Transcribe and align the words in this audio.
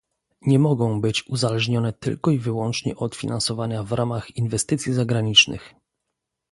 Nie 0.41 0.59
mogą 0.59 1.01
być 1.01 1.27
uzależnione 1.27 1.93
tylko 1.93 2.31
i 2.31 2.39
wyłącznie 2.39 2.95
od 2.95 3.15
finansowania 3.15 3.83
w 3.83 3.91
ramach 3.91 4.37
inwestycji 4.37 4.93
zagranicznych 4.93 5.75